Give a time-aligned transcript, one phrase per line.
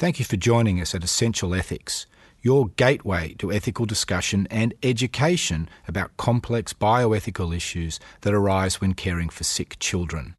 [0.00, 2.06] Thank you for joining us at Essential Ethics,
[2.40, 9.28] your gateway to ethical discussion and education about complex bioethical issues that arise when caring
[9.28, 10.36] for sick children.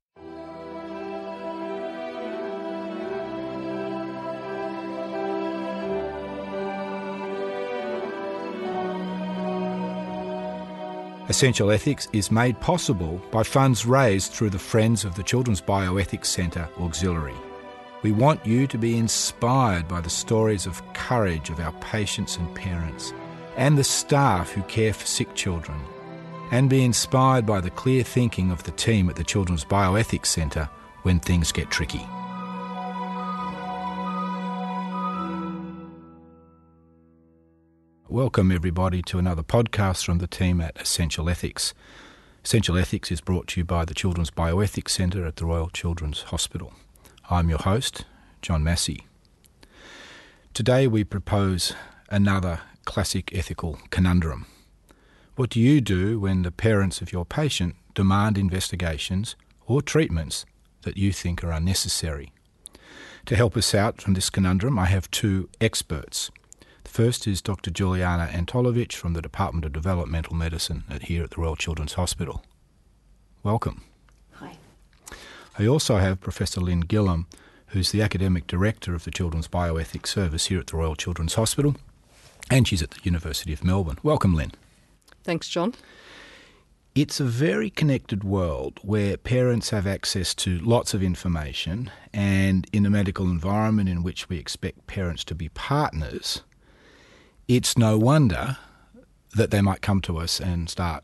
[11.30, 16.26] Essential Ethics is made possible by funds raised through the Friends of the Children's Bioethics
[16.26, 17.36] Centre Auxiliary.
[18.04, 22.54] We want you to be inspired by the stories of courage of our patients and
[22.56, 23.14] parents,
[23.58, 25.80] and the staff who care for sick children,
[26.50, 30.68] and be inspired by the clear thinking of the team at the Children's Bioethics Centre
[31.04, 32.04] when things get tricky.
[38.10, 41.76] Welcome, everybody, to another podcast from the team at Essential Ethics.
[42.44, 46.24] Essential Ethics is brought to you by the Children's Bioethics Centre at the Royal Children's
[46.24, 46.74] Hospital.
[47.32, 48.04] I'm your host,
[48.42, 49.08] John Massie.
[50.54, 51.74] Today we propose
[52.10, 54.48] another classic ethical conundrum.
[55.38, 60.46] What do you do when the parents of your patient demand investigations or treatments
[60.82, 62.34] that you think are unnecessary?
[63.28, 66.32] To help us out from this conundrum, I have two experts.
[66.84, 67.72] The first is Dr.
[67.72, 72.44] Juliana Antolovich from the Department of Developmental Medicine at here at the Royal Children's Hospital.
[73.42, 73.86] Welcome.
[75.62, 77.28] I also have Professor Lynn Gillam,
[77.68, 81.76] who's the Academic Director of the Children's Bioethics Service here at the Royal Children's Hospital,
[82.50, 84.00] and she's at the University of Melbourne.
[84.02, 84.54] Welcome, Lynn.
[85.24, 85.76] Thanks, John.
[86.96, 92.84] It's a very connected world where parents have access to lots of information, and in
[92.88, 96.42] a medical environment in which we expect parents to be partners,
[97.48, 98.58] it's no wonder
[99.36, 101.04] that they might come to us and start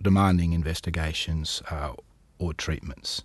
[0.00, 1.92] demanding investigations uh,
[2.38, 3.22] or treatments.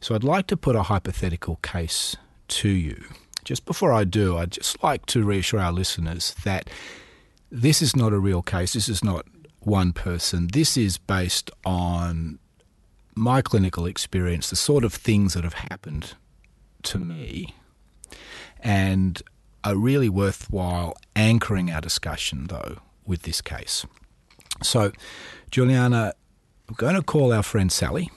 [0.00, 2.16] So I'd like to put a hypothetical case
[2.48, 3.04] to you.
[3.44, 6.68] Just before I do, I'd just like to reassure our listeners that
[7.50, 8.72] this is not a real case.
[8.72, 9.26] This is not
[9.60, 10.48] one person.
[10.52, 12.38] This is based on
[13.14, 16.14] my clinical experience, the sort of things that have happened
[16.82, 17.54] to me,
[18.60, 19.22] and
[19.64, 23.86] are really worthwhile anchoring our discussion, though, with this case.
[24.62, 24.92] So,
[25.50, 26.14] Juliana,
[26.68, 28.10] I'm going to call our friend Sally.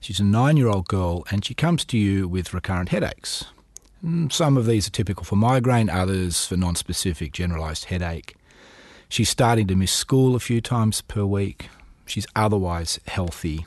[0.00, 3.44] She's a nine year old girl and she comes to you with recurrent headaches.
[4.04, 8.36] Mm, Some of these are typical for migraine, others for non specific generalised headache.
[9.08, 11.68] She's starting to miss school a few times per week.
[12.06, 13.66] She's otherwise healthy.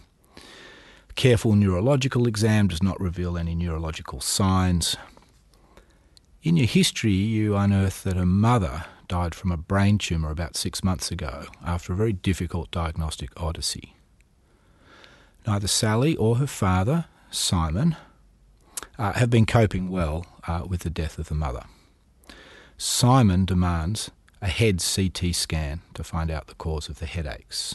[1.16, 4.96] Careful neurological exam does not reveal any neurological signs.
[6.42, 10.84] In your history, you unearth that her mother died from a brain tumour about six
[10.84, 13.96] months ago after a very difficult diagnostic odyssey.
[15.50, 17.96] Neither Sally or her father, Simon,
[19.00, 21.64] uh, have been coping well uh, with the death of the mother.
[22.78, 24.12] Simon demands
[24.44, 27.74] a head CT scan to find out the cause of the headaches.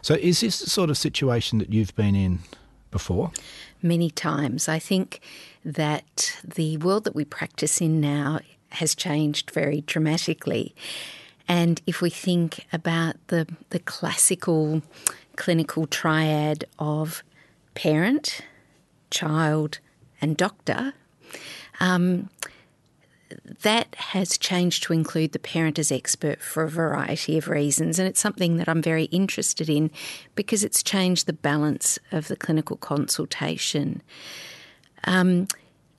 [0.00, 2.38] So, is this the sort of situation that you've been in
[2.92, 3.32] before?
[3.82, 4.68] many times.
[4.68, 5.20] I think
[5.64, 8.38] that the world that we practice in now
[8.68, 10.72] has changed very dramatically.
[11.48, 14.82] And if we think about the, the classical
[15.38, 17.22] clinical triad of
[17.74, 18.40] parent,
[19.08, 19.78] child,
[20.20, 20.92] and doctor,
[21.78, 22.28] um,
[23.62, 28.00] that has changed to include the parent as expert for a variety of reasons.
[28.00, 29.92] And it's something that I'm very interested in
[30.34, 34.02] because it's changed the balance of the clinical consultation.
[35.04, 35.46] Um,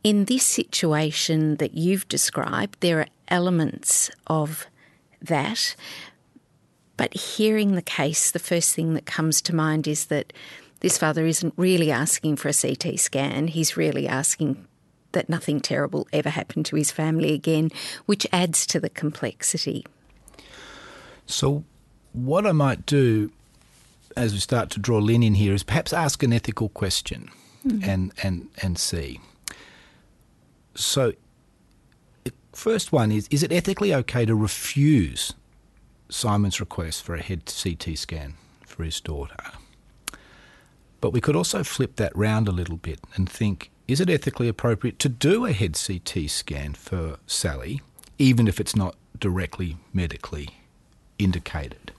[0.04, 4.68] in this situation that you've described, there are elements of
[5.22, 5.76] that.
[7.00, 10.34] But hearing the case, the first thing that comes to mind is that
[10.82, 13.48] this father isn't really asking for a CT scan.
[13.48, 14.68] He's really asking
[15.14, 17.72] that nothing terrible ever happened to his family again,
[18.06, 19.86] which adds to the complexity.
[21.26, 21.64] So,
[22.12, 23.32] what I might do
[24.18, 27.30] as we start to draw Lynn in here is perhaps ask an ethical question
[27.64, 27.80] hmm.
[27.82, 29.22] and, and, and see.
[30.76, 31.14] So,
[32.26, 35.34] the first one is Is it ethically okay to refuse
[36.10, 38.36] Simon's request for a head CT scan
[38.66, 39.38] for his daughter?
[41.02, 44.48] But we could also flip that round a little bit and think is it ethically
[44.48, 47.82] appropriate to do a head CT scan for Sally,
[48.20, 50.50] even if it's not directly medically
[51.18, 51.92] indicated?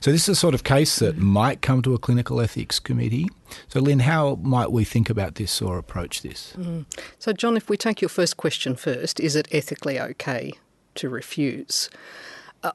[0.00, 3.28] So, this is a sort of case that might come to a clinical ethics committee.
[3.68, 6.54] So, Lynn, how might we think about this or approach this?
[6.58, 6.84] Mm.
[7.18, 10.52] So, John, if we take your first question first, is it ethically okay
[10.96, 11.88] to refuse?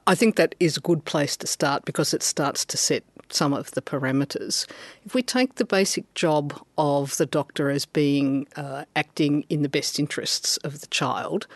[0.06, 3.54] I think that is a good place to start because it starts to set some
[3.54, 4.66] of the parameters.
[5.06, 9.70] If we take the basic job of the doctor as being uh, acting in the
[9.70, 11.48] best interests of the child,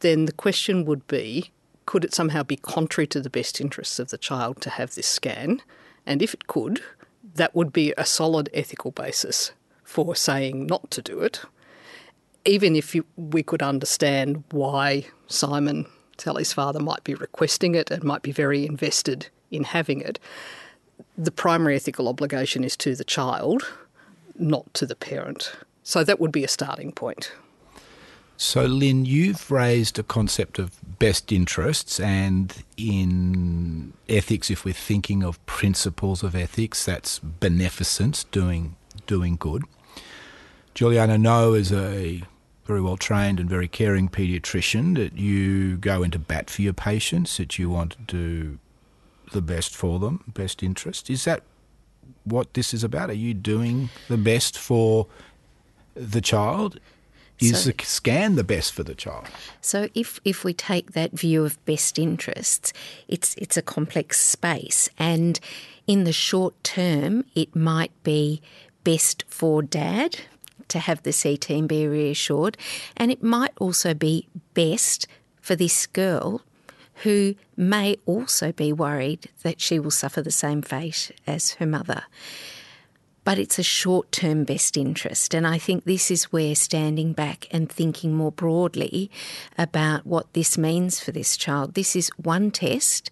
[0.00, 1.50] then the question would be
[1.86, 5.06] could it somehow be contrary to the best interests of the child to have this
[5.06, 5.60] scan?
[6.06, 6.82] And if it could,
[7.34, 9.52] that would be a solid ethical basis
[9.82, 11.42] for saying not to do it.
[12.46, 15.86] Even if you, we could understand why Simon,
[16.18, 20.18] Sally's father, might be requesting it and might be very invested in having it,
[21.16, 23.62] the primary ethical obligation is to the child,
[24.36, 25.52] not to the parent.
[25.82, 27.32] So that would be a starting point.
[28.36, 35.22] So, Lynn, you've raised a concept of best interests, and in ethics, if we're thinking
[35.22, 38.74] of principles of ethics, that's beneficence, doing
[39.06, 39.62] doing good.
[40.74, 42.24] Juliana know is a
[42.64, 47.36] very well trained and very caring paediatrician that you go into bat for your patients,
[47.36, 48.58] that you want to do
[49.32, 51.10] the best for them, best interest.
[51.10, 51.42] Is that
[52.24, 53.10] what this is about?
[53.10, 55.06] Are you doing the best for
[55.94, 56.80] the child?
[57.40, 59.26] Is so, the scan the best for the child?
[59.60, 62.72] So if if we take that view of best interests,
[63.08, 65.40] it's it's a complex space and
[65.86, 68.40] in the short term it might be
[68.84, 70.20] best for dad
[70.68, 72.56] to have the C team be reassured
[72.96, 75.06] and it might also be best
[75.40, 76.42] for this girl
[77.02, 82.04] who may also be worried that she will suffer the same fate as her mother
[83.24, 85.34] but it's a short term best interest.
[85.34, 89.10] And I think this is where standing back and thinking more broadly
[89.56, 91.74] about what this means for this child.
[91.74, 93.10] This is one test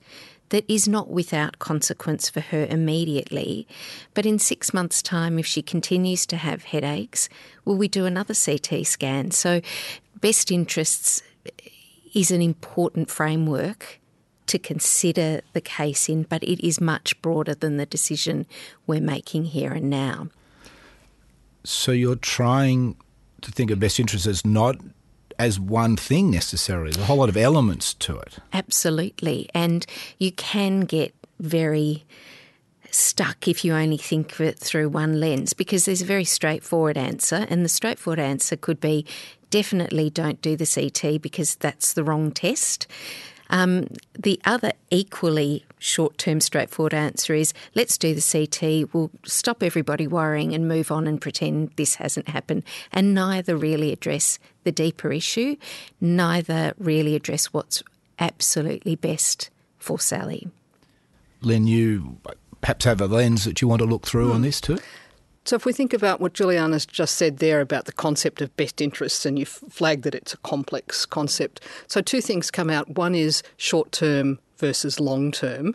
[0.53, 3.67] that is not without consequence for her immediately.
[4.13, 7.31] But in six months' time, if she continues to have headaches,
[7.65, 9.31] will we do another CT scan?
[9.31, 9.63] So,
[10.21, 11.23] best interests
[12.15, 13.99] is an important framework
[14.47, 18.45] to consider the case in, but it is much broader than the decision
[18.87, 20.29] we're making here and now.
[21.65, 22.97] So you're trying
[23.41, 24.77] to think of best interests as not
[25.39, 26.93] as one thing necessarily.
[26.93, 28.39] There's a whole lot of elements to it.
[28.53, 29.49] Absolutely.
[29.55, 29.87] And
[30.19, 32.05] you can get very
[32.91, 36.97] stuck if you only think of it through one lens because there's a very straightforward
[36.97, 37.47] answer.
[37.49, 39.07] And the straightforward answer could be
[39.51, 42.87] definitely don't do the CT because that's the wrong test.
[43.53, 43.89] Um,
[44.19, 50.07] the other equally short term, straightforward answer is let's do the CT, we'll stop everybody
[50.07, 52.65] worrying and move on and pretend this hasn't happened.
[52.93, 55.57] And neither really address the deeper issue,
[56.01, 57.83] neither really address what's
[58.19, 60.49] absolutely best for Sally.
[61.43, 62.17] Lynn, you
[62.63, 64.35] perhaps have a lens that you want to look through mm.
[64.35, 64.79] on this too?
[65.45, 68.81] So, if we think about what Juliana's just said there about the concept of best
[68.81, 71.61] interests, and you flagged that it's a complex concept.
[71.89, 72.91] So, two things come out.
[72.91, 75.75] One is short term versus long term,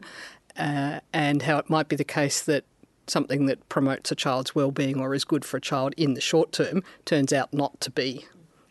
[0.57, 2.63] uh, and how it might be the case that
[3.07, 6.51] something that promotes a child's well-being or is good for a child in the short
[6.51, 8.25] term turns out not to be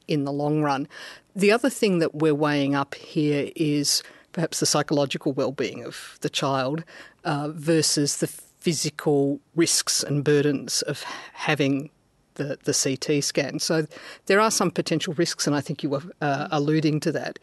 [0.08, 0.86] in the long run.
[1.34, 4.02] The other thing that we're weighing up here is
[4.32, 6.84] perhaps the psychological well-being of the child
[7.24, 8.26] uh, versus the
[8.66, 11.04] physical risks and burdens of
[11.34, 11.88] having
[12.34, 13.60] the, the CT scan.
[13.60, 13.86] So
[14.26, 17.38] there are some potential risks, and I think you were uh, alluding to that.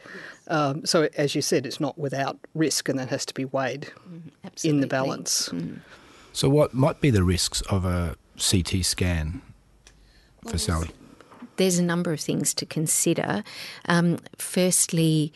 [0.50, 3.90] Um, so, as you said, it's not without risk, and that has to be weighed
[4.06, 5.48] mm, in the balance.
[5.48, 5.80] Mm.
[6.34, 9.42] So, what might be the risks of a CT scan
[10.42, 10.90] for well, Sally?
[11.56, 13.46] There's a number of things to consider.
[13.86, 15.32] Um, firstly,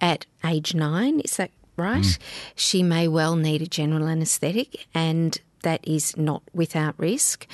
[0.00, 2.02] at age nine, is that right?
[2.02, 2.18] Mm.
[2.54, 7.46] She may well need a general anaesthetic, and that is not without risk.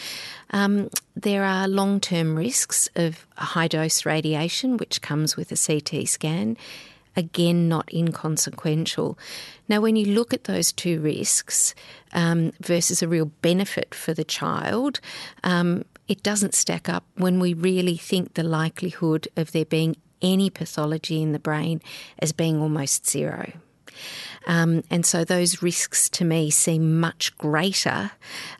[0.50, 6.08] Um, there are long term risks of high dose radiation, which comes with a CT
[6.08, 6.56] scan.
[7.16, 9.18] Again, not inconsequential.
[9.68, 11.74] Now, when you look at those two risks
[12.12, 15.00] um, versus a real benefit for the child,
[15.42, 20.48] um, it doesn't stack up when we really think the likelihood of there being any
[20.48, 21.82] pathology in the brain
[22.20, 23.52] as being almost zero.
[24.46, 28.10] Um, and so those risks to me seem much greater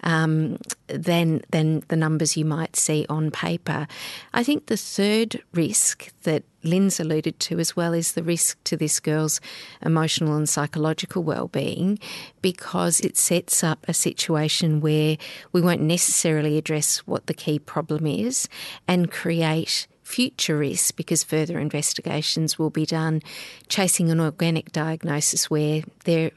[0.02, 3.86] um, than, than the numbers you might see on paper.
[4.34, 8.76] I think the third risk that Lynn's alluded to as well is the risk to
[8.76, 9.40] this girl's
[9.80, 11.98] emotional and psychological well-being
[12.42, 15.16] because it sets up a situation where
[15.52, 18.48] we won't necessarily address what the key problem is
[18.86, 20.56] and create future
[20.90, 23.20] because further investigations will be done
[23.68, 26.30] chasing an organic diagnosis where there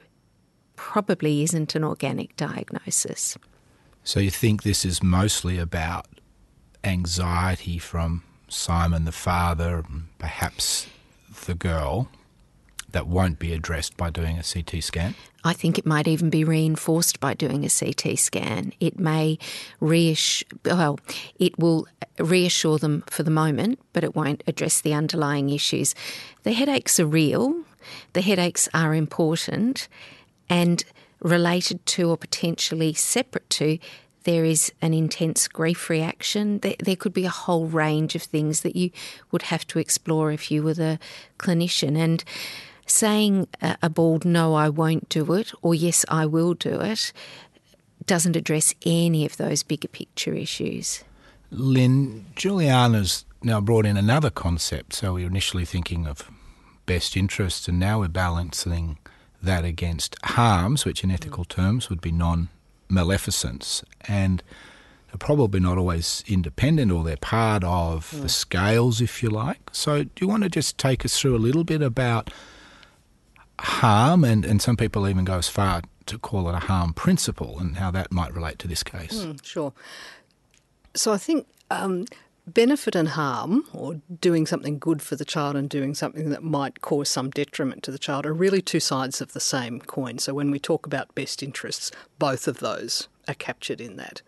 [0.75, 3.37] probably isn't an organic diagnosis.
[4.03, 6.07] So you think this is mostly about
[6.83, 9.83] anxiety from Simon the father,
[10.17, 10.87] perhaps
[11.45, 12.09] the girl,
[12.91, 15.15] that won't be addressed by doing a CT scan?
[15.43, 18.73] I think it might even be reinforced by doing a CT scan.
[18.79, 19.39] It may
[19.79, 20.99] reassure, well,
[21.39, 21.87] it will
[22.19, 25.95] reassure them for the moment, but it won't address the underlying issues.
[26.43, 27.63] The headaches are real,
[28.13, 29.87] the headaches are important,
[30.49, 30.83] and
[31.21, 33.79] related to or potentially separate to
[34.23, 36.59] there is an intense grief reaction.
[36.59, 38.91] There, there, could be a whole range of things that you
[39.31, 40.99] would have to explore if you were the
[41.39, 41.97] clinician.
[41.97, 42.23] And
[42.85, 47.13] saying a, bald no, I won't do it, or yes, I will do it,
[48.05, 51.03] doesn't address any of those bigger picture issues.
[51.51, 54.93] Lynn, Juliana's now brought in another concept.
[54.93, 56.29] So we were initially thinking of
[56.85, 58.97] best interests, and now we're balancing
[59.41, 62.49] that against harms, which in ethical terms would be non
[62.89, 63.83] maleficence.
[64.07, 64.43] And
[65.07, 68.29] they're probably not always independent or they're part of the mm.
[68.29, 69.69] scales, if you like.
[69.71, 72.29] So, do you want to just take us through a little bit about
[73.61, 77.59] harm, and, and some people even go as far to call it a harm principle,
[77.59, 79.23] and how that might relate to this case?
[79.23, 79.73] Mm, sure.
[80.93, 82.05] So, I think um,
[82.47, 86.81] benefit and harm, or doing something good for the child and doing something that might
[86.81, 90.17] cause some detriment to the child, are really two sides of the same coin.
[90.17, 94.21] So when we talk about best interests, both of those are captured in that.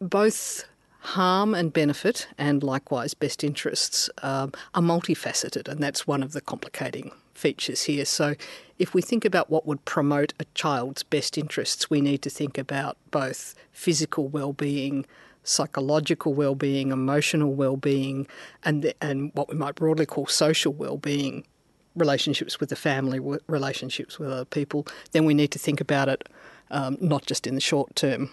[0.00, 0.66] Both
[1.00, 6.40] harm and benefit, and likewise best interests, um, are multifaceted, and that's one of the
[6.40, 8.04] complicating features here.
[8.04, 8.34] So,
[8.78, 12.58] if we think about what would promote a child's best interests, we need to think
[12.58, 15.06] about both physical well-being,
[15.44, 18.26] psychological well-being, emotional well-being,
[18.64, 21.46] and the, and what we might broadly call social well-being,
[21.94, 26.28] relationships with the family, relationships with other people, then we need to think about it
[26.70, 28.30] um, not just in the short term,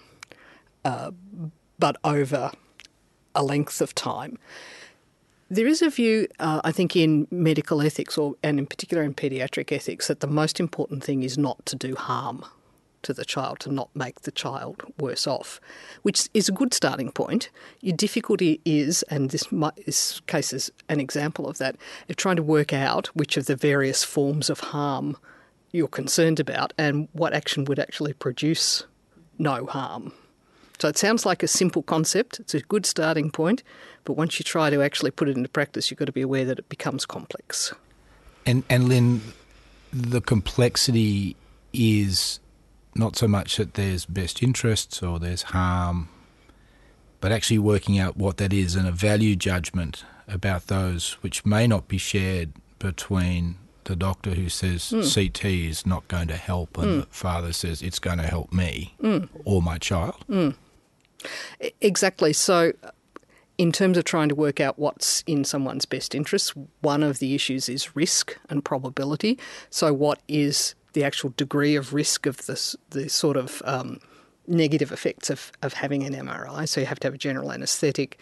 [0.85, 1.11] uh,
[1.79, 2.51] but over
[3.35, 4.37] a length of time.
[5.53, 9.13] There is a view, uh, I think, in medical ethics, or and in particular in
[9.13, 12.43] paediatric ethics, that the most important thing is not to do harm
[13.03, 15.61] to the child to not make the child worse off,
[16.01, 17.51] which is a good starting point.
[17.81, 21.75] Your difficulty is, and this, might, this case is an example of that,
[22.09, 25.17] of trying to work out which of the various forms of harm
[25.71, 28.87] you're concerned about and what action would actually produce
[29.37, 30.13] no harm.
[30.79, 33.63] So it sounds like a simple concept, it's a good starting point,
[34.03, 36.45] but once you try to actually put it into practice, you've got to be aware
[36.45, 37.73] that it becomes complex.
[38.45, 39.21] And, and Lynn,
[39.93, 41.35] the complexity
[41.71, 42.39] is
[42.95, 46.09] not so much that there's best interests or there's harm,
[47.21, 51.67] but actually working out what that is and a value judgment about those which may
[51.67, 55.03] not be shared between the doctor who says mm.
[55.03, 56.99] CT is not going to help and mm.
[57.01, 59.27] the father says it's going to help me mm.
[59.45, 60.15] or my child.
[60.27, 60.49] Hmm.
[61.79, 62.33] Exactly.
[62.33, 62.73] So,
[63.57, 67.33] in terms of trying to work out what's in someone's best interests, one of the
[67.35, 69.39] issues is risk and probability.
[69.69, 73.99] So, what is the actual degree of risk of this, the sort of um,
[74.47, 76.67] negative effects of, of having an MRI.
[76.67, 78.17] So you have to have a general anaesthetic.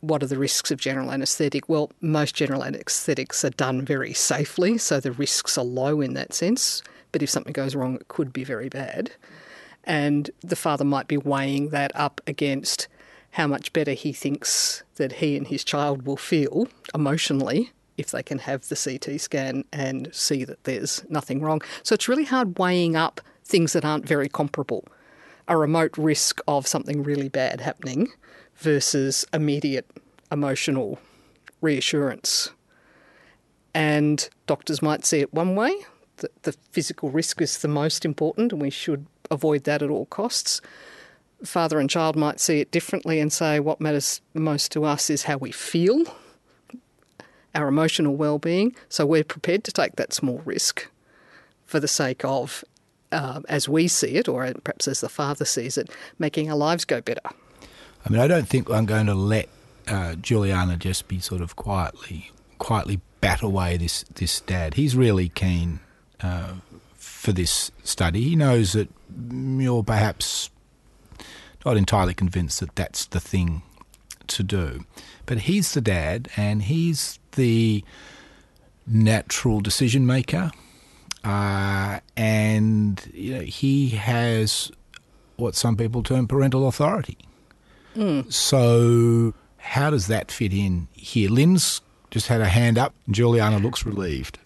[0.00, 1.68] What are the risks of general anaesthetic?
[1.68, 6.34] Well, most general anaesthetics are done very safely, so the risks are low in that
[6.34, 6.82] sense.
[7.12, 9.12] But if something goes wrong, it could be very bad.
[9.84, 12.88] And the father might be weighing that up against
[13.32, 18.22] how much better he thinks that he and his child will feel emotionally if they
[18.22, 21.62] can have the CT scan and see that there's nothing wrong.
[21.82, 24.84] So it's really hard weighing up things that aren't very comparable.
[25.48, 28.08] A remote risk of something really bad happening
[28.60, 29.90] versus immediate
[30.30, 30.98] emotional
[31.60, 32.50] reassurance.
[33.74, 35.74] And doctors might see it one way,
[36.18, 40.06] that the physical risk is the most important and we should avoid that at all
[40.06, 40.60] costs.
[41.44, 45.22] Father and child might see it differently and say what matters most to us is
[45.22, 46.04] how we feel
[47.54, 48.76] our emotional well-being.
[48.88, 50.88] So we're prepared to take that small risk
[51.64, 52.64] for the sake of,
[53.10, 55.88] uh, as we see it, or perhaps as the father sees it,
[56.18, 57.22] making our lives go better.
[58.04, 59.48] I mean, I don't think I'm going to let
[59.86, 64.74] uh, Juliana just be sort of quietly, quietly bat away this this dad.
[64.74, 65.80] He's really keen
[66.22, 66.54] uh,
[66.94, 68.22] for this study.
[68.22, 68.88] He knows that
[69.30, 70.50] you're perhaps
[71.64, 73.62] not entirely convinced that that's the thing
[74.28, 74.84] to do.
[75.26, 77.84] But he's the dad, and he's the
[78.86, 80.50] natural decision maker,
[81.22, 84.72] uh, and you know, he has
[85.36, 87.18] what some people term parental authority.
[87.96, 88.32] Mm.
[88.32, 91.30] So, how does that fit in here?
[91.30, 91.80] Lynn's
[92.10, 92.94] just had a hand up.
[93.08, 94.38] Juliana looks relieved.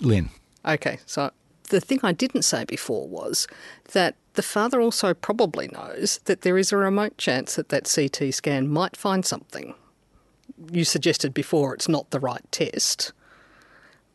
[0.00, 0.30] Lynn.
[0.66, 1.30] Okay, so
[1.70, 3.46] the thing I didn't say before was
[3.92, 8.34] that the father also probably knows that there is a remote chance that that CT
[8.34, 9.74] scan might find something
[10.70, 13.12] you suggested before it's not the right test.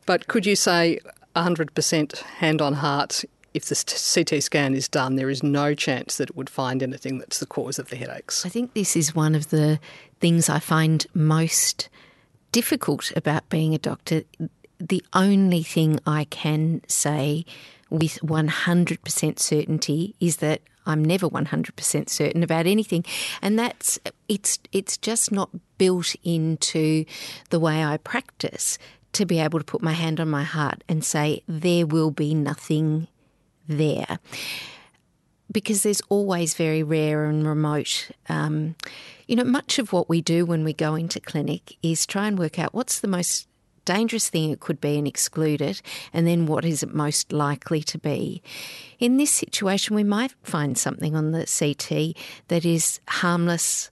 [0.06, 1.00] But could you say
[1.36, 3.24] 100% hand on heart,
[3.54, 3.74] if the
[4.14, 7.46] CT scan is done, there is no chance that it would find anything that's the
[7.46, 8.46] cause of the headaches?
[8.46, 9.80] I think this is one of the
[10.20, 11.88] things I find most
[12.52, 14.22] difficult about being a doctor.
[14.78, 17.44] The only thing I can say
[17.90, 23.04] with 100% certainty is that I'm never 100% certain about anything
[23.42, 27.04] and that's it's it's just not built into
[27.50, 28.78] the way I practice
[29.12, 32.34] to be able to put my hand on my heart and say there will be
[32.34, 33.08] nothing
[33.70, 34.18] there
[35.52, 38.74] because there's always very rare and remote um,
[39.26, 42.38] you know much of what we do when we go into clinic is try and
[42.38, 43.46] work out what's the most
[43.84, 47.82] dangerous thing it could be and exclude it, and then what is it most likely
[47.82, 48.42] to be.
[48.98, 52.16] In this situation, we might find something on the CT
[52.48, 53.90] that is harmless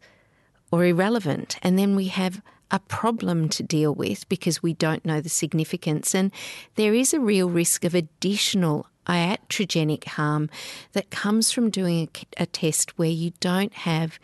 [0.70, 5.20] or irrelevant, and then we have a problem to deal with because we don't know
[5.20, 6.30] the significance, and
[6.76, 10.50] there is a real risk of additional iatrogenic harm
[10.92, 14.18] that comes from doing a, a test where you don't have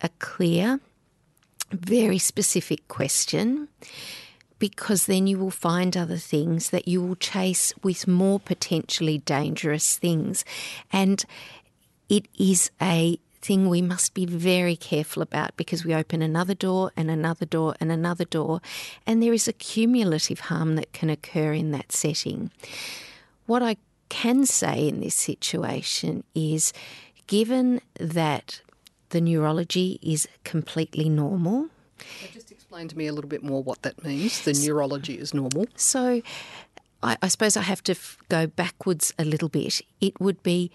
[0.00, 0.80] a clear,
[1.70, 3.68] very specific question
[4.58, 9.98] because then you will find other things that you will chase with more potentially dangerous
[9.98, 10.44] things.
[10.92, 11.24] And
[12.08, 16.90] it is a thing we must be very careful about because we open another door
[16.96, 18.60] and another door and another door,
[19.06, 22.50] and there is a cumulative harm that can occur in that setting.
[23.46, 23.76] What I
[24.08, 26.72] can say in this situation is
[27.26, 28.60] given that
[29.10, 31.68] the neurology is completely normal.
[32.32, 34.44] Just explain to me a little bit more what that means.
[34.44, 35.66] The neurology is normal.
[35.76, 36.20] So,
[37.02, 39.80] I, I suppose I have to f- go backwards a little bit.
[40.00, 40.70] It would be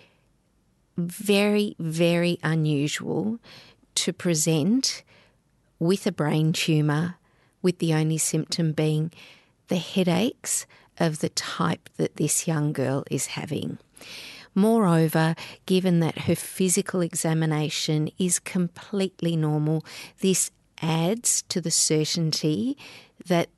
[0.97, 3.39] very, very unusual
[3.95, 5.03] to present
[5.79, 7.15] with a brain tumour,
[7.61, 9.11] with the only symptom being
[9.67, 10.65] the headaches
[11.01, 13.79] of the type that this young girl is having.
[14.53, 19.83] Moreover, given that her physical examination is completely normal,
[20.19, 22.77] this adds to the certainty
[23.25, 23.49] that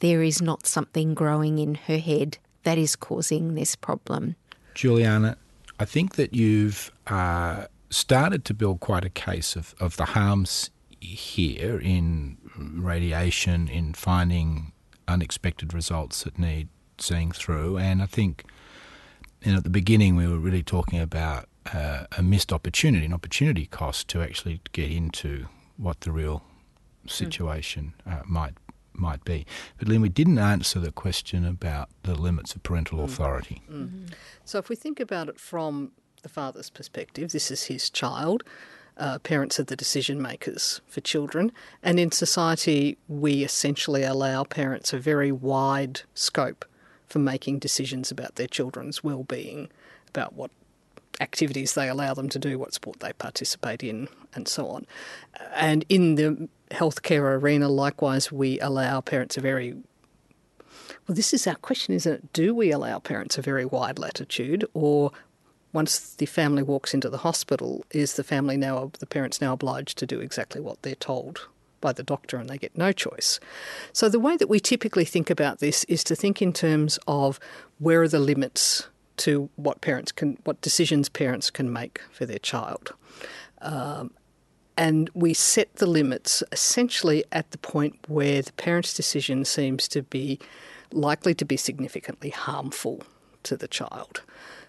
[0.00, 4.36] there is not something growing in her head that is causing this problem.
[4.74, 5.36] Juliana,
[5.78, 10.70] I think that you've uh, started to build quite a case of, of the harms
[11.00, 14.72] here in radiation, in finding
[15.06, 16.68] unexpected results that need
[17.00, 17.78] seeing through.
[17.78, 18.44] And I think
[19.42, 23.12] you know, at the beginning we were really talking about uh, a missed opportunity, an
[23.12, 26.42] opportunity cost to actually get into what the real
[27.06, 28.54] situation uh, might
[28.94, 29.46] might be.
[29.78, 33.62] But Lynn, we didn't answer the question about the limits of parental authority.
[33.70, 34.06] Mm-hmm.
[34.44, 38.42] So if we think about it from the father's perspective, this is his child.
[38.96, 41.52] Uh, parents are the decision makers for children,
[41.84, 46.64] and in society, we essentially allow parents a very wide scope
[47.08, 49.70] for making decisions about their children's well-being,
[50.08, 50.50] about what
[51.20, 54.86] activities they allow them to do, what sport they participate in, and so on.
[55.54, 59.74] And in the healthcare arena, likewise, we allow parents a very
[61.06, 62.32] well, this is our question, isn't it?
[62.32, 65.10] Do we allow parents a very wide latitude, or
[65.72, 69.98] once the family walks into the hospital, is the family now the parents now obliged
[69.98, 71.48] to do exactly what they're told
[71.80, 73.40] by the doctor and they get no choice?
[73.92, 77.38] So the way that we typically think about this is to think in terms of
[77.78, 78.88] where are the limits
[79.18, 82.94] to what parents can, what decisions parents can make for their child.
[83.60, 84.12] Um,
[84.76, 90.02] and we set the limits essentially at the point where the parent's decision seems to
[90.02, 90.38] be
[90.92, 93.02] likely to be significantly harmful
[93.42, 94.22] to the child.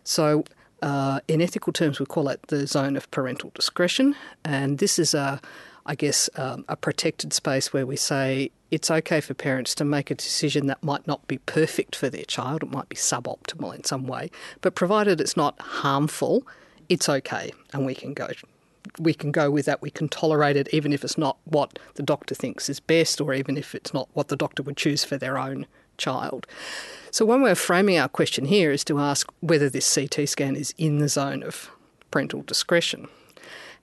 [0.04, 0.44] So,
[0.82, 5.14] uh, in ethical terms, we call it the zone of parental discretion, and this is
[5.14, 5.42] a,
[5.90, 10.12] I guess, um, a protected space where we say it's okay for parents to make
[10.12, 13.84] a decision that might not be perfect for their child, it might be suboptimal in
[13.84, 14.30] some way,
[14.62, 16.46] but provided it's not harmful,
[16.90, 18.30] it's okay, and we can go
[19.00, 19.82] we can go with that.
[19.82, 23.34] We can tolerate it, even if it's not what the doctor thinks is best, or
[23.34, 25.66] even if it's not what the doctor would choose for their own
[25.98, 26.46] child.
[27.12, 30.56] So, one way of framing our question here is to ask whether this CT scan
[30.56, 31.72] is in the zone of
[32.12, 33.08] parental discretion.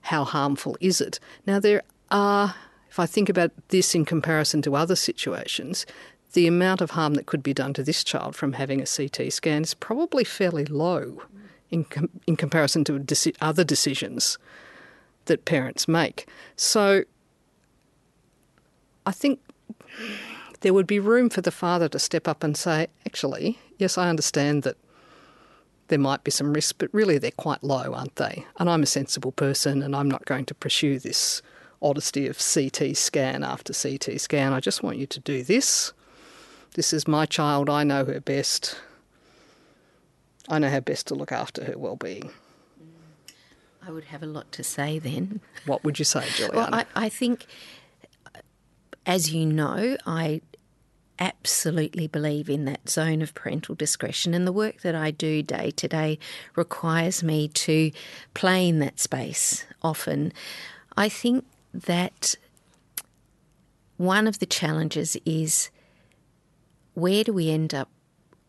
[0.01, 1.19] How harmful is it?
[1.45, 2.55] Now, there are,
[2.89, 5.85] if I think about this in comparison to other situations,
[6.33, 9.31] the amount of harm that could be done to this child from having a CT
[9.31, 11.23] scan is probably fairly low
[11.69, 14.37] in, com- in comparison to deci- other decisions
[15.25, 16.27] that parents make.
[16.55, 17.03] So
[19.05, 19.39] I think
[20.61, 24.09] there would be room for the father to step up and say, actually, yes, I
[24.09, 24.77] understand that
[25.87, 28.45] there might be some risk, but really they're quite low, aren't they?
[28.59, 31.41] And I'm a sensible person and I'm not going to pursue this
[31.81, 34.53] odyssey of CT scan after CT scan.
[34.53, 35.93] I just want you to do this.
[36.73, 37.69] This is my child.
[37.69, 38.79] I know her best.
[40.49, 42.31] I know how best to look after her well-being.
[43.85, 45.39] I would have a lot to say then.
[45.65, 46.57] What would you say, Juliana?
[46.57, 47.45] Well, I, I think,
[49.05, 50.41] as you know, I
[51.19, 55.71] absolutely believe in that zone of parental discretion, and the work that I do day
[55.71, 56.19] to day
[56.55, 57.91] requires me to
[58.33, 60.33] play in that space often.
[60.95, 61.45] I think
[61.85, 62.35] that
[63.97, 65.69] one of the challenges is
[66.93, 67.89] where do we end up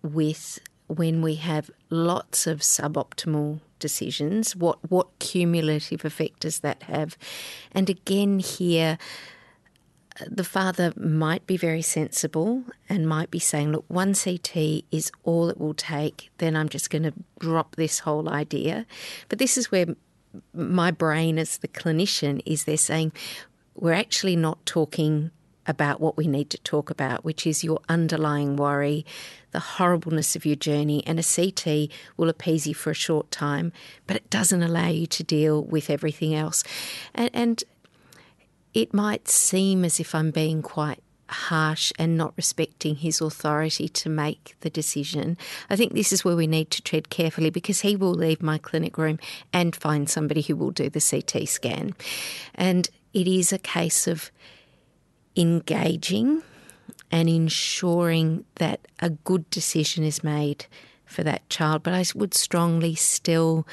[0.03, 4.57] with when we have lots of suboptimal decisions?
[4.57, 7.17] What what cumulative effect does that have?
[7.73, 8.99] And again, here
[10.27, 15.49] the father might be very sensible and might be saying, look, one CT is all
[15.49, 18.85] it will take, then I'm just going to drop this whole idea.
[19.29, 19.87] But this is where
[20.53, 23.12] my brain, as the clinician, is there saying,
[23.75, 25.31] we're actually not talking
[25.67, 29.05] about what we need to talk about, which is your underlying worry,
[29.51, 33.71] the horribleness of your journey, and a CT will appease you for a short time,
[34.07, 36.64] but it doesn't allow you to deal with everything else.
[37.14, 37.64] And, and
[38.73, 44.09] it might seem as if I'm being quite harsh and not respecting his authority to
[44.09, 45.37] make the decision.
[45.69, 48.59] I think this is where we need to tread carefully because he will leave my
[48.59, 49.19] clinic room
[49.53, 51.95] and find somebody who will do the CT scan.
[52.55, 54.31] And it is a case of
[55.37, 56.43] engaging
[57.11, 60.67] and ensuring that a good decision is made
[61.05, 61.83] for that child.
[61.83, 63.67] But I would strongly still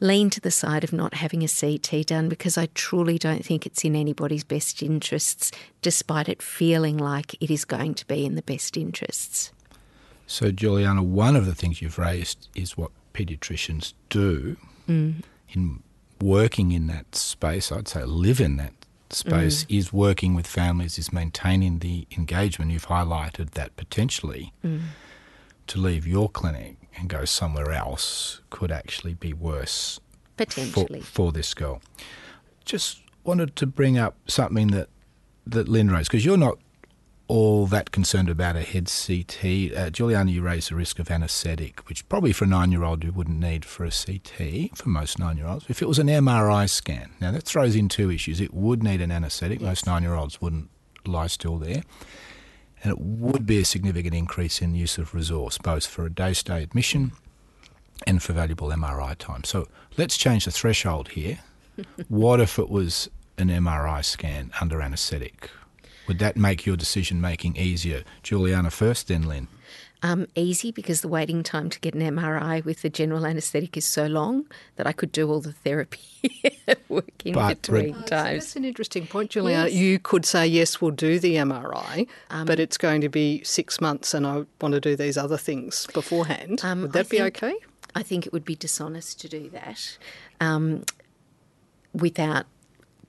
[0.00, 3.66] lean to the side of not having a CT done because I truly don't think
[3.66, 8.34] it's in anybody's best interests, despite it feeling like it is going to be in
[8.34, 9.52] the best interests.
[10.26, 14.56] So, Juliana, one of the things you've raised is what paediatricians do
[14.88, 15.22] mm.
[15.50, 15.82] in
[16.20, 17.70] working in that space.
[17.72, 18.72] I'd say live in that
[19.10, 19.76] space mm.
[19.76, 22.70] is working with families, is maintaining the engagement.
[22.70, 24.80] You've highlighted that potentially mm.
[25.66, 30.00] to leave your clinic and go somewhere else could actually be worse
[30.36, 31.80] potentially for, for this girl.
[32.64, 34.88] Just wanted to bring up something that
[35.46, 36.58] that Lynn raised because you're not
[37.26, 39.76] all that concerned about a head CT.
[39.76, 43.38] Uh, Juliana, you raised the risk of anaesthetic, which probably for a nine-year-old you wouldn't
[43.38, 45.66] need for a CT for most nine-year-olds.
[45.68, 48.40] If it was an MRI scan, now that throws in two issues.
[48.40, 49.60] It would need an anaesthetic.
[49.60, 49.66] Yes.
[49.66, 50.70] Most nine-year-olds wouldn't
[51.06, 51.82] lie still there
[52.82, 56.32] and it would be a significant increase in use of resource, both for a day
[56.32, 57.12] stay admission
[58.06, 59.44] and for valuable MRI time.
[59.44, 61.40] So let's change the threshold here.
[62.08, 65.50] what if it was an MRI scan under anaesthetic?
[66.08, 68.02] Would that make your decision making easier?
[68.22, 69.48] Juliana first, then Lynn
[70.02, 73.86] um, easy because the waiting time to get an MRI with the general anaesthetic is
[73.86, 76.00] so long that I could do all the therapy
[76.88, 78.44] working but, between times.
[78.44, 79.64] That's an interesting point, Julia.
[79.64, 79.72] Yes.
[79.72, 83.80] You could say, yes, we'll do the MRI, um, but it's going to be six
[83.80, 86.60] months and I want to do these other things beforehand.
[86.62, 87.54] Um, would that I be think, okay?
[87.94, 89.98] I think it would be dishonest to do that
[90.40, 90.84] um,
[91.92, 92.46] without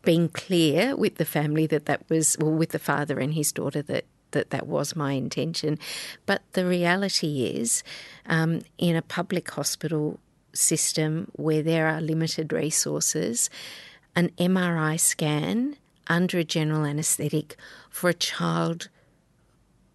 [0.04, 3.82] being clear with the family that that was, well, with the father and his daughter
[3.84, 5.80] that that that was my intention.
[6.26, 7.84] But the reality is,
[8.26, 10.20] um, in a public hospital
[10.54, 13.50] system where there are limited resources,
[14.16, 17.56] an MRI scan under a general anaesthetic
[17.90, 18.90] for a child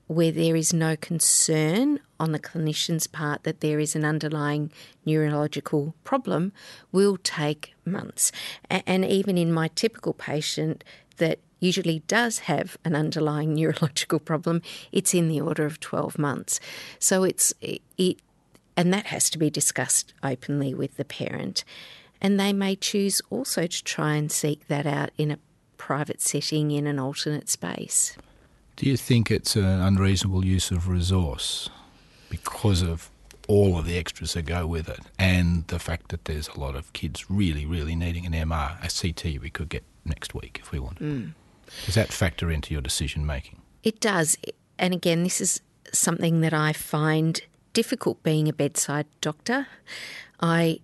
[0.06, 4.70] where there is no concern on the clinician's part that there is an underlying
[5.04, 6.52] neurological problem
[6.92, 8.30] will take months.
[8.70, 10.84] And even in my typical patient
[11.16, 16.60] that usually does have an underlying neurological problem, it's in the order of 12 months.
[16.98, 18.20] So it's it
[18.76, 21.64] and that has to be discussed openly with the parent.
[22.20, 25.38] And they may choose also to try and seek that out in a
[25.76, 28.16] private setting in an alternate space.
[28.76, 31.70] Do you think it's an unreasonable use of resource
[32.28, 33.10] because of
[33.48, 36.74] all of the extras that go with it and the fact that there's a lot
[36.74, 40.72] of kids really, really needing an MR, a CT we could get next week if
[40.72, 41.02] we wanted?
[41.02, 41.32] Mm.
[41.84, 43.62] Does that factor into your decision making?
[43.82, 44.36] It does.
[44.78, 45.60] And again, this is
[45.92, 47.40] something that I find
[47.72, 49.66] difficult being a bedside doctor.
[50.40, 50.80] I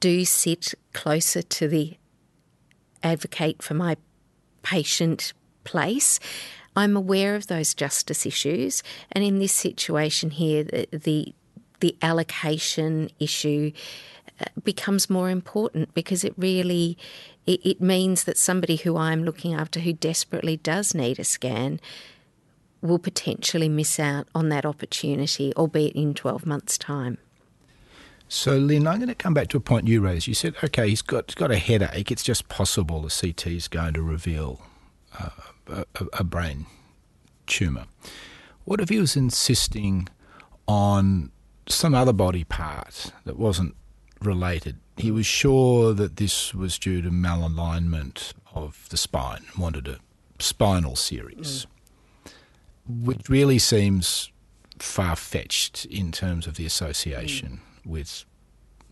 [0.00, 1.96] do sit closer to the
[3.02, 3.96] advocate for my
[4.62, 5.32] patient
[5.64, 6.18] place.
[6.76, 11.34] I'm aware of those justice issues, and in this situation here, the the,
[11.80, 13.72] the allocation issue
[14.62, 16.96] becomes more important because it really
[17.46, 21.80] it, it means that somebody who I'm looking after who desperately does need a scan
[22.80, 27.18] will potentially miss out on that opportunity, albeit in 12 months' time.
[28.28, 30.26] So, Lynn, I'm going to come back to a point you raised.
[30.26, 32.10] You said, okay, he's got, he's got a headache.
[32.10, 34.60] It's just possible the CT is going to reveal
[35.18, 35.30] uh,
[35.68, 36.66] a, a brain
[37.46, 37.86] tumour.
[38.64, 40.08] What if he was insisting
[40.66, 41.30] on
[41.68, 43.74] some other body part that wasn't
[44.26, 44.76] related?
[44.96, 49.98] He was sure that this was due to malalignment of the spine, wanted a
[50.38, 51.66] spinal series,
[52.26, 53.04] mm.
[53.04, 54.30] which really seems
[54.78, 57.90] far fetched in terms of the association mm.
[57.90, 58.24] with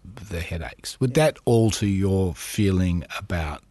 [0.05, 0.99] the headaches.
[1.01, 1.27] Would yeah.
[1.27, 3.63] that alter your feeling about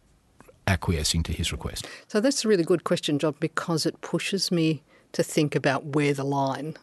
[0.68, 1.88] acquiescing to his request?
[2.08, 6.14] So that's a really good question, John, because it pushes me to think about where
[6.14, 6.78] the line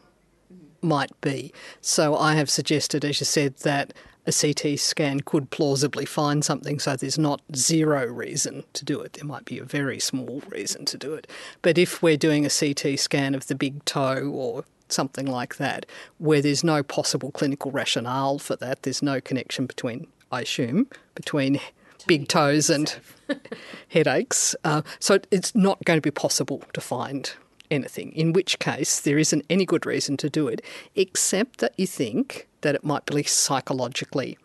[0.83, 1.53] might be.
[1.81, 3.95] So I have suggested, as you said, that
[4.29, 9.14] a CT scan could plausibly find something, so there's not zero reason to do it.
[9.14, 11.27] There might be a very small reason to do it.
[11.62, 15.87] But if we're doing a CT scan of the big toe or something like that,
[16.19, 21.59] where there's no possible clinical rationale for that, there's no connection between, I assume, between
[22.07, 22.95] big toes and
[23.88, 24.55] headaches.
[24.62, 27.33] Uh, so it's not going to be possible to find
[27.71, 30.63] anything, in which case there isn't any good reason to do it,
[30.95, 34.39] except that you think that it might be psychologically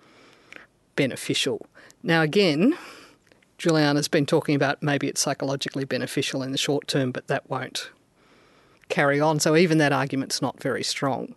[0.95, 1.65] beneficial.
[2.03, 2.77] Now, again,
[3.57, 7.89] Juliana's been talking about maybe it's psychologically beneficial in the short term, but that won't
[8.89, 9.39] carry on.
[9.39, 11.35] So even that argument's not very strong.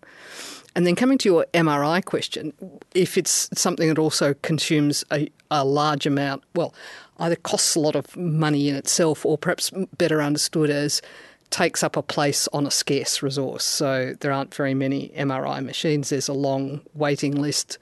[0.75, 2.53] And then coming to your MRI question,
[2.94, 6.75] if it's something that also consumes a, a large amount, well,
[7.18, 11.01] either costs a lot of money in itself or perhaps better understood as
[11.50, 13.64] takes up a place on a scarce resource.
[13.64, 16.09] So there aren't very many MRI machines.
[16.09, 17.78] There's a long waiting list.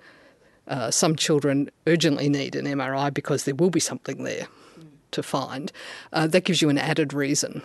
[0.66, 4.48] Uh, some children urgently need an MRI because there will be something there
[5.10, 5.72] to find.
[6.12, 7.62] Uh, that gives you an added reason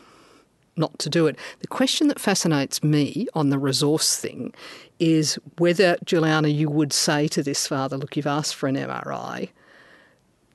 [0.80, 1.38] not to do it.
[1.60, 4.54] The question that fascinates me on the resource thing
[4.98, 9.50] is whether, Juliana, you would say to this father, look, you've asked for an MRI.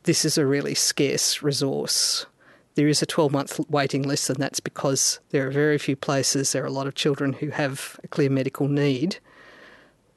[0.04, 2.26] This is a really scarce resource
[2.74, 6.52] there is a 12 month waiting list, and that's because there are very few places,
[6.52, 9.18] there are a lot of children who have a clear medical need.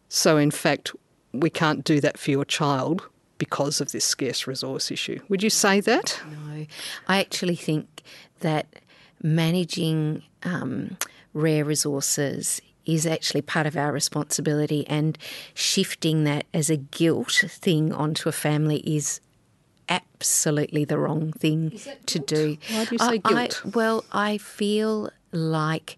[0.10, 0.96] So, in fact,
[1.34, 5.20] we can't do that for your child because of this scarce resource issue.
[5.30, 6.20] Would you say that?
[6.32, 6.65] No.
[7.08, 8.02] I actually think
[8.39, 8.67] that
[9.22, 10.98] managing um,
[11.34, 15.17] rare resources is actually part of our responsibility, and
[15.54, 19.20] shifting that as a guilt thing onto a family is
[19.89, 22.58] absolutely the wrong thing to do.
[22.69, 23.62] Why do you say guilt?
[23.65, 25.97] I, well, I feel like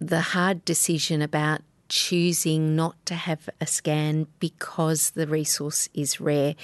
[0.00, 6.54] the hard decision about choosing not to have a scan because the resource is rare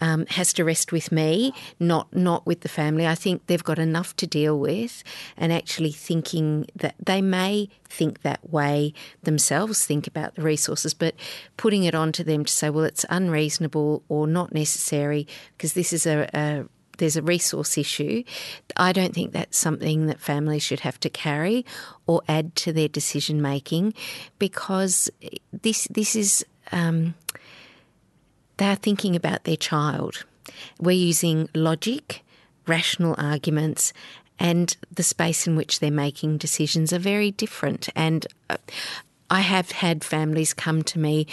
[0.00, 3.06] um, has to rest with me, not not with the family.
[3.06, 5.02] I think they've got enough to deal with,
[5.36, 11.14] and actually thinking that they may think that way themselves, think about the resources, but
[11.56, 15.92] putting it on to them to say, well, it's unreasonable or not necessary because this
[15.92, 16.64] is a, a
[16.98, 18.22] there's a resource issue.
[18.76, 21.64] I don't think that's something that families should have to carry
[22.06, 23.94] or add to their decision making
[24.38, 25.08] because
[25.52, 27.14] this this is um,
[28.58, 30.24] they're thinking about their child.
[30.80, 32.22] We're using logic,
[32.66, 33.92] rational arguments,
[34.38, 37.88] and the space in which they're making decisions are very different.
[37.96, 38.58] And uh,
[39.30, 41.26] I have had families come to me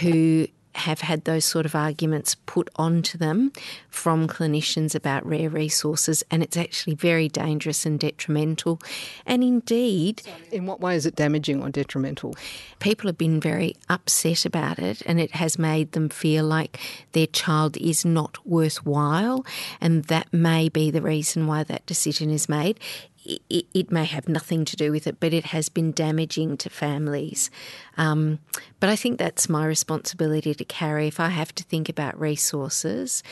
[0.00, 3.52] who have had those sort of arguments put onto them
[3.88, 8.80] from clinicians about rare resources, and it's actually very dangerous and detrimental.
[9.26, 12.34] And indeed, in what way is it damaging or detrimental?
[12.78, 16.78] People have been very upset about it, and it has made them feel like
[17.12, 19.44] their child is not worthwhile,
[19.80, 22.78] and that may be the reason why that decision is made
[23.28, 26.70] it, it, may have nothing to do with it, but it has been damaging to
[26.70, 27.50] families.
[27.96, 28.38] Um,
[28.80, 31.08] but I think that's my responsibility to carry.
[31.08, 33.22] If I have to think about resources,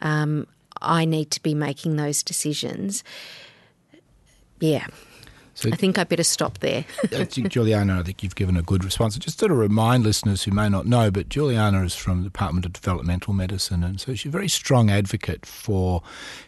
[0.00, 0.46] um,
[0.80, 3.04] I need to be making those decisions.
[4.60, 4.86] Yeah.
[5.56, 6.84] So, I think I better stop there.
[7.30, 9.16] Juliana, I think you've given a good response.
[9.16, 12.74] Just to remind listeners who may not know, but Juliana is from the Department of
[12.74, 16.02] Developmental Medicine, and so she's a very strong advocate for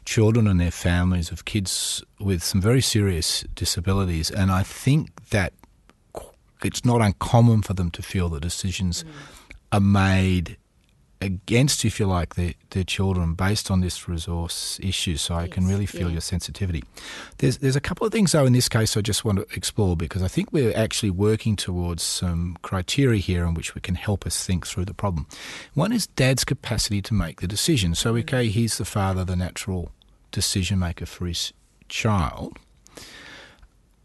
[0.05, 4.31] children and their families of kids with some very serious disabilities.
[4.31, 5.55] And I think that
[6.63, 9.09] it's not uncommon for them to feel that decisions mm.
[9.73, 10.59] are made
[11.21, 15.17] against, if you like, their, their children based on this resource issue.
[15.17, 16.15] So I can really feel yeah.
[16.15, 16.85] your sensitivity.
[17.39, 19.97] There's there's a couple of things though in this case I just want to explore
[19.97, 24.27] because I think we're actually working towards some criteria here in which we can help
[24.27, 25.27] us think through the problem.
[25.75, 27.95] One is dad's capacity to make the decision.
[27.95, 28.21] So mm.
[28.21, 29.91] okay, he's the father, the natural
[30.31, 31.53] decision maker for his
[31.89, 32.59] child.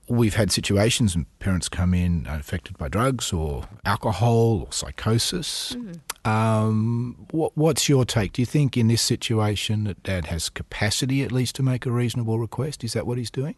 [0.10, 5.74] We've had situations and parents come in affected by drugs or alcohol or psychosis.
[5.78, 8.34] Mm Um, what, what's your take?
[8.34, 11.92] Do you think in this situation that Dad has capacity at least to make a
[11.92, 12.84] reasonable request?
[12.84, 13.56] Is that what he's doing?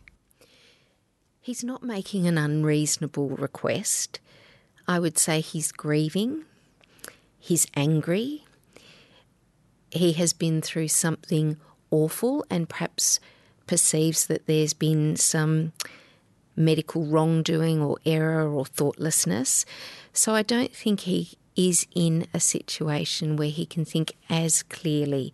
[1.40, 4.20] He's not making an unreasonable request.
[4.88, 6.44] I would say he's grieving,
[7.40, 8.46] he's angry,
[9.92, 11.58] he has been through something
[11.92, 13.20] awful and perhaps
[13.68, 15.72] perceives that there's been some
[16.56, 19.66] medical wrongdoing or error or thoughtlessness.
[20.14, 25.34] So I don't think he is in a situation where he can think as clearly.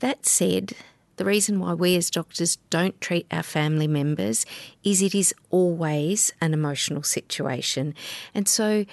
[0.00, 0.74] That said,
[1.16, 4.46] the reason why we as doctors don't treat our family members
[4.82, 7.94] is it is always an emotional situation.
[8.34, 8.86] And so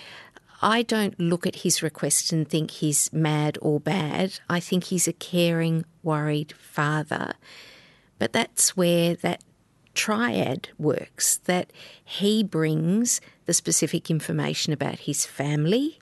[0.61, 4.39] I don't look at his request and think he's mad or bad.
[4.49, 7.33] I think he's a caring, worried father.
[8.17, 9.41] But that's where that
[9.93, 11.71] triad works that
[12.03, 15.98] he brings the specific information about his family,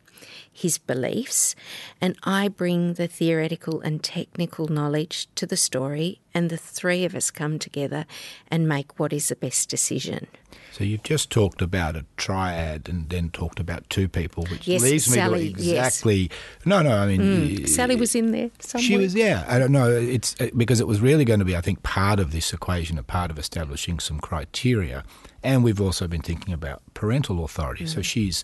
[0.52, 1.56] his beliefs,
[2.02, 7.16] and I bring the theoretical and technical knowledge to the story, and the three of
[7.16, 8.06] us come together
[8.50, 10.28] and make what is the best decision.
[10.72, 14.82] So you've just talked about a triad and then talked about two people, which yes,
[14.84, 16.16] leaves Sally, me exactly.
[16.16, 16.66] Yes.
[16.66, 17.68] No, no, I mean mm.
[17.68, 18.52] Sally was in there.
[18.60, 18.86] Somewhere.
[18.86, 19.44] She was, yeah.
[19.48, 19.90] I don't know.
[19.90, 23.00] It's uh, because it was really going to be, I think, part of this equation,
[23.00, 25.04] a part of establishing some criteria,
[25.42, 27.86] and we've also been thinking about parental authority.
[27.86, 27.90] Mm.
[27.90, 28.44] So she's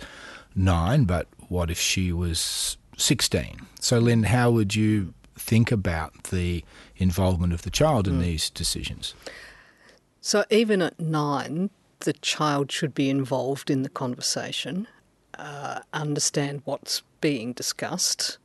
[0.55, 3.61] nine, but what if she was sixteen?
[3.79, 6.65] So Lynn, how would you think about the
[6.97, 8.21] involvement of the child in mm.
[8.21, 9.13] these decisions?
[10.19, 14.87] So even at nine, the child should be involved in the conversation,
[15.37, 18.39] uh, understand what's being discussed,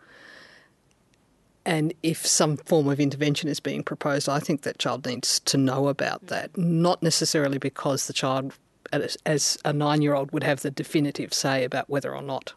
[1.65, 5.57] and if some form of intervention is being proposed, I think that child needs to
[5.57, 8.53] know about that, not necessarily because the child,
[8.93, 12.53] as a nine year old, would have the definitive say about whether or not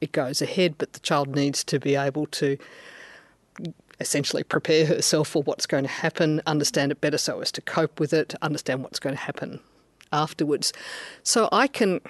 [0.00, 2.56] it goes ahead, but the child needs to be able to
[4.00, 7.98] essentially prepare herself for what's going to happen, understand it better so as to cope
[7.98, 9.60] with it, understand what's going to happen
[10.12, 10.72] afterwards.
[11.22, 12.00] So I can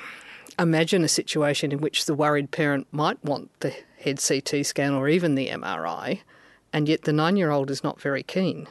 [0.58, 5.08] imagine a situation in which the worried parent might want the head CT scan or
[5.08, 6.20] even the MRI,
[6.72, 8.68] and yet the nine year old is not very keen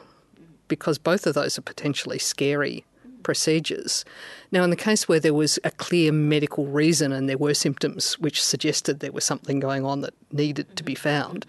[0.68, 2.86] because both of those are potentially scary
[3.28, 4.06] procedures.
[4.54, 8.18] Now, in the case where there was a clear medical reason and there were symptoms
[8.20, 11.04] which suggested there was something going on that needed to be mm-hmm.
[11.04, 11.46] found,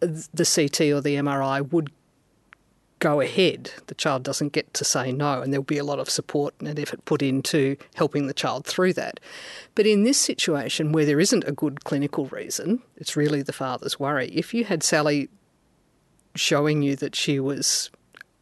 [0.00, 1.92] the CT or the MRI would
[2.98, 3.70] go ahead.
[3.86, 6.76] The child doesn't get to say no, and there'll be a lot of support and
[6.76, 9.20] effort put into helping the child through that.
[9.76, 14.00] But in this situation where there isn't a good clinical reason, it's really the father's
[14.00, 14.26] worry.
[14.34, 15.28] If you had Sally
[16.34, 17.90] showing you that she was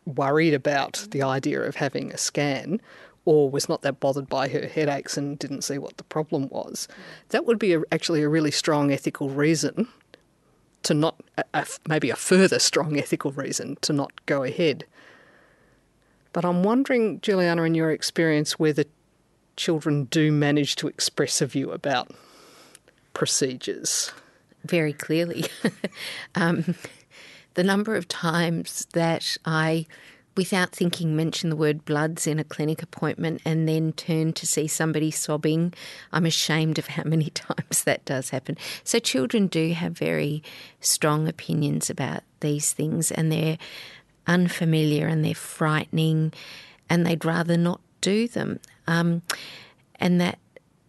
[0.05, 2.81] worried about the idea of having a scan,
[3.25, 6.89] or was not that bothered by her headaches and didn't see what the problem was,
[7.29, 9.89] that would be a, actually a really strong ethical reason
[10.83, 14.85] to not, a, a, maybe a further strong ethical reason to not go ahead.
[16.33, 18.85] But I'm wondering, Juliana, in your experience, whether
[19.57, 22.11] children do manage to express a view about
[23.13, 24.13] procedures.
[24.65, 25.45] Very clearly.
[26.35, 26.75] um,
[27.61, 29.85] the number of times that I
[30.35, 34.67] without thinking, mention the word bloods in a clinic appointment and then turn to see
[34.67, 35.75] somebody sobbing.
[36.11, 38.57] I'm ashamed of how many times that does happen.
[38.83, 40.43] So, children do have very
[40.81, 43.59] strong opinions about these things and they're
[44.27, 46.33] unfamiliar and they're frightening
[46.89, 48.59] and they'd rather not do them.
[48.87, 49.21] Um,
[49.97, 50.39] and that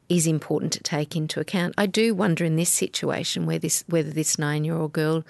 [0.07, 1.73] is important to take into account.
[1.77, 5.25] I do wonder in this situation where this whether this nine year old girl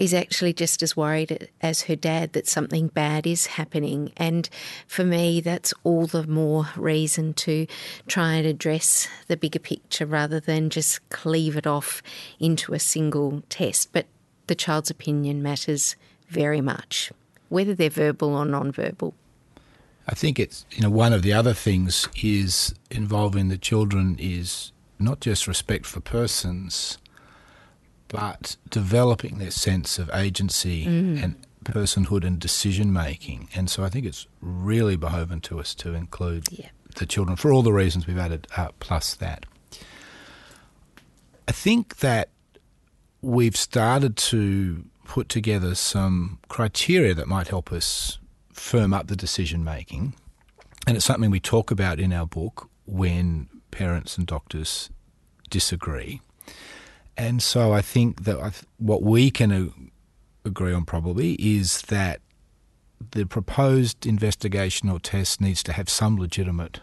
[0.00, 4.10] is actually just as worried as her dad that something bad is happening.
[4.16, 4.48] And
[4.86, 7.66] for me, that's all the more reason to
[8.08, 12.02] try and address the bigger picture rather than just cleave it off
[12.38, 13.92] into a single test.
[13.92, 14.06] But
[14.46, 15.96] the child's opinion matters
[16.28, 17.12] very much,
[17.50, 19.12] whether they're verbal or non-verbal.
[20.08, 24.72] I think it's you know one of the other things is involving the children is
[24.98, 26.96] not just respect for persons,
[28.10, 31.22] but developing their sense of agency mm.
[31.22, 33.48] and personhood and decision making.
[33.54, 36.68] And so I think it's really behoven to us to include yeah.
[36.96, 39.46] the children for all the reasons we've added, uh, plus that.
[41.46, 42.30] I think that
[43.22, 48.18] we've started to put together some criteria that might help us
[48.52, 50.14] firm up the decision making.
[50.86, 54.90] And it's something we talk about in our book when parents and doctors
[55.48, 56.20] disagree.
[57.16, 59.90] And so I think that what we can
[60.44, 62.20] agree on probably is that
[63.12, 66.80] the proposed investigation or test needs to have some legitimate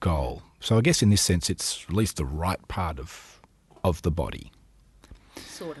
[0.00, 0.42] goal.
[0.60, 3.40] So I guess in this sense, it's at least the right part of
[3.84, 4.50] of the body.
[5.36, 5.78] Sort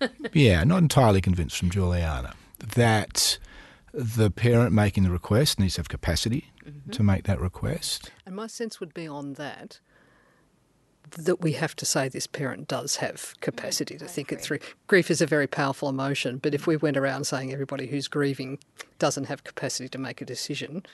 [0.00, 0.10] of.
[0.32, 3.38] yeah, not entirely convinced from Juliana that
[3.92, 6.90] the parent making the request needs to have capacity mm-hmm.
[6.90, 8.10] to make that request.
[8.26, 9.78] And my sense would be on that
[11.16, 14.58] that we have to say this parent does have capacity to think it through.
[14.86, 18.58] Grief is a very powerful emotion, but if we went around saying everybody who's grieving
[18.98, 20.84] doesn't have capacity to make a decision,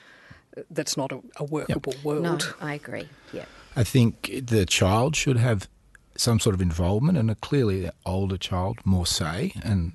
[0.69, 2.03] that's not a, a workable yep.
[2.03, 2.23] world.
[2.23, 3.09] No, I agree.
[3.33, 3.45] Yeah.
[3.75, 5.69] I think the child should have
[6.17, 9.53] some sort of involvement, and a clearly older child more say.
[9.63, 9.93] And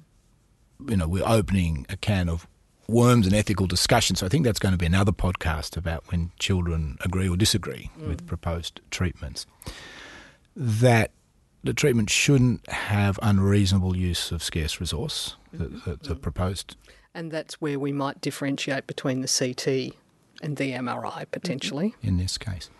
[0.89, 2.47] you know, we're opening a can of
[2.89, 4.16] worms and ethical discussion.
[4.16, 7.91] So I think that's going to be another podcast about when children agree or disagree
[7.99, 8.09] mm.
[8.09, 9.47] with proposed treatments.
[10.57, 11.11] That
[11.62, 16.22] the treatment shouldn't have unreasonable use of scarce resource, the, the, the mm.
[16.22, 16.76] proposed.
[17.14, 19.96] And that's where we might differentiate between the CT
[20.42, 21.90] and the MRI potentially.
[21.98, 22.09] Mm-hmm.
[22.09, 22.70] In this case.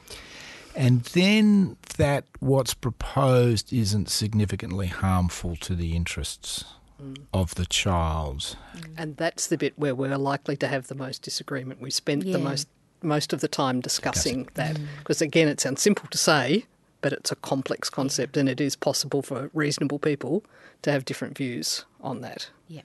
[0.75, 6.65] And then that what's proposed isn't significantly harmful to the interests
[7.03, 7.17] mm.
[7.33, 8.57] of the child.
[8.77, 8.95] Mm.
[8.99, 11.81] And that's the bit where we're likely to have the most disagreement.
[11.81, 12.35] We spent yeah.
[12.35, 12.69] the most
[13.03, 15.27] most of the time discussing that because mm.
[15.27, 16.65] again it sounds simple to say
[17.01, 20.45] but it's a complex concept and it is possible for reasonable people
[20.83, 22.51] to have different views on that.
[22.69, 22.83] Yeah.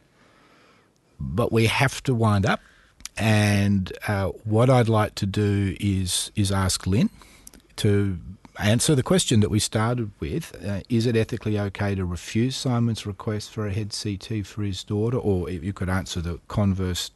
[1.20, 2.62] But we have to wind up
[3.18, 7.10] and uh, what I'd like to do is is ask Lynn
[7.78, 8.18] to
[8.60, 10.56] answer the question that we started with.
[10.66, 14.84] Uh, is it ethically okay to refuse Simon's request for a head CT for his
[14.84, 15.18] daughter?
[15.18, 17.12] Or you could answer the converse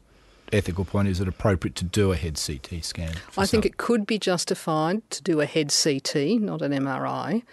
[0.51, 3.13] ethical point, is it appropriate to do a head CT scan?
[3.37, 7.43] I think it could be justified to do a head CT, not an MRI,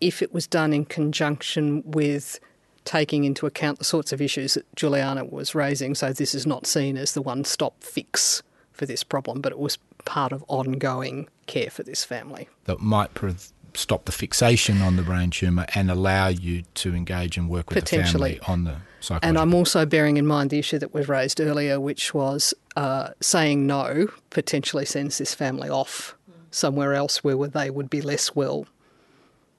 [0.00, 2.40] if it was done in conjunction with
[2.84, 5.94] taking into account the sorts of issues that Juliana was raising.
[5.94, 9.58] So this is not seen as the one stop fix for this problem, but it
[9.58, 12.48] was part of ongoing care for this family.
[12.64, 13.10] That might
[13.74, 17.84] stop the fixation on the brain tumour and allow you to engage and work with
[17.84, 18.76] the family on the.
[19.22, 23.10] And I'm also bearing in mind the issue that was raised earlier, which was uh,
[23.20, 26.16] saying no potentially sends this family off
[26.50, 28.66] somewhere else where they would be less well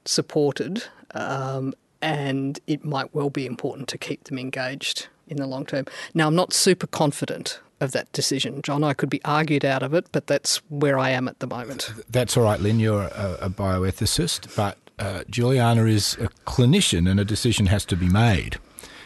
[0.05, 0.83] supported
[1.13, 5.85] um, and it might well be important to keep them engaged in the long term.
[6.13, 8.83] Now, I'm not super confident of that decision, John.
[8.83, 11.91] I could be argued out of it, but that's where I am at the moment.
[12.09, 12.79] That's all right, Lynn.
[12.79, 17.95] You're a, a bioethicist, but uh, Juliana is a clinician and a decision has to
[17.95, 18.57] be made.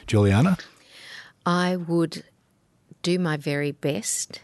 [0.08, 0.58] Juliana?
[1.46, 2.24] I would
[3.02, 4.42] do my very best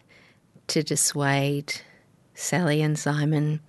[0.67, 1.81] to dissuade
[2.35, 3.59] Sally and Simon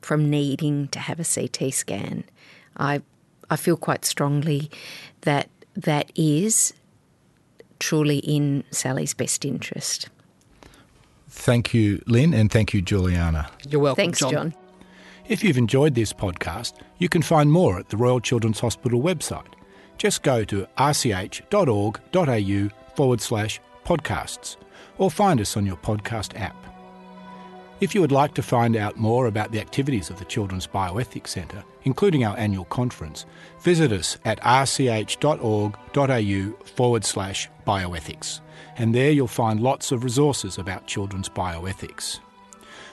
[0.00, 2.24] from needing to have a CT scan.
[2.76, 3.02] I
[3.50, 4.70] I feel quite strongly
[5.22, 6.74] that that is
[7.78, 10.08] truly in Sally's best interest.
[11.30, 13.50] Thank you, Lynn, and thank you, Juliana.
[13.68, 14.32] You're welcome, Thanks, John.
[14.32, 14.54] John.
[15.28, 19.46] If you've enjoyed this podcast, you can find more at the Royal Children's Hospital website.
[19.98, 24.56] Just go to rch.org.au forward slash podcasts
[24.96, 26.56] or find us on your podcast app.
[27.80, 31.28] If you would like to find out more about the activities of the Children's Bioethics
[31.28, 33.24] Centre, including our annual conference,
[33.60, 35.76] visit us at rch.org.au
[36.64, 38.40] forward slash bioethics,
[38.78, 42.18] and there you'll find lots of resources about children's bioethics.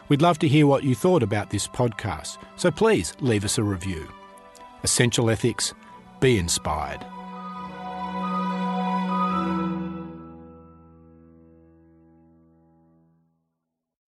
[0.07, 3.63] We'd love to hear what you thought about this podcast, so please leave us a
[3.63, 4.07] review.
[4.83, 5.73] Essential Ethics,
[6.25, 7.14] be inspired.